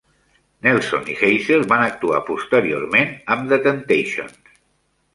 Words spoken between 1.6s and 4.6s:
van actuar posteriorment amb The Temptations.